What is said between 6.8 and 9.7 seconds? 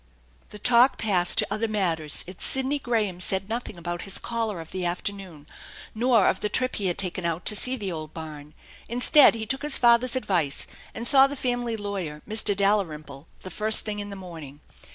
had taken out to see the old barn. Instead, he took